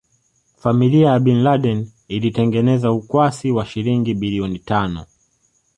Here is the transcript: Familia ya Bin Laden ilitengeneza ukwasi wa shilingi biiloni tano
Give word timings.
Familia 0.57 1.09
ya 1.09 1.19
Bin 1.19 1.43
Laden 1.43 1.91
ilitengeneza 2.07 2.91
ukwasi 2.91 3.51
wa 3.51 3.65
shilingi 3.65 4.13
biiloni 4.13 4.59
tano 4.59 5.05